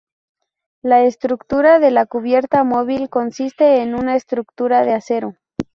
[0.81, 5.35] La estructura de la cubierta móvil consiste en una estructura de acero.